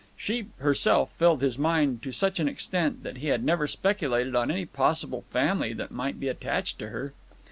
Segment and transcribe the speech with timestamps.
[0.17, 4.49] She herself filled his mind to such an extent that he had never speculated on
[4.49, 7.13] any possible family that might be attached to her.